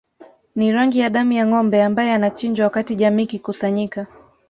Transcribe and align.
Ni 0.55 0.71
rangi 0.71 0.99
ya 0.99 1.09
damu 1.09 1.31
ya 1.31 1.47
ngombe 1.47 1.83
ambae 1.83 2.11
anachinjwa 2.13 2.63
wakati 2.63 2.95
jamii 2.95 3.23
ikikusanyika 3.23 4.07